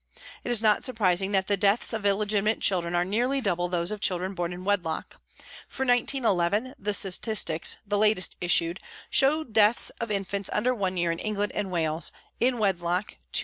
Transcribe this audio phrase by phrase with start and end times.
[0.43, 4.01] It is not surprising that the deaths of illegitimate children are nearly double those of
[4.01, 5.21] children born in wedlock;
[5.67, 8.79] for 1911, the statistics, the latest issued,
[9.11, 13.15] show deaths of infants under one year in England and Wales, in wedlock 249.